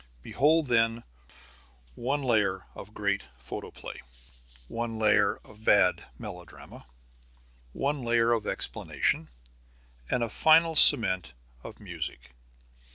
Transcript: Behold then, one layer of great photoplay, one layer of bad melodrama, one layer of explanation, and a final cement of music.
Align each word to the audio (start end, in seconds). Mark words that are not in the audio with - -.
Behold 0.23 0.65
then, 0.65 1.03
one 1.93 2.23
layer 2.23 2.65
of 2.73 2.91
great 2.91 3.25
photoplay, 3.37 4.01
one 4.67 4.97
layer 4.97 5.39
of 5.45 5.63
bad 5.63 6.05
melodrama, 6.17 6.87
one 7.71 8.01
layer 8.01 8.31
of 8.31 8.47
explanation, 8.47 9.29
and 10.09 10.23
a 10.23 10.27
final 10.29 10.73
cement 10.75 11.33
of 11.63 11.79
music. 11.79 12.33